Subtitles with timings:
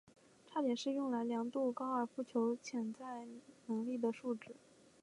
[0.47, 3.27] 差点是用来量度高尔夫球手潜在
[3.67, 4.55] 能力的数值。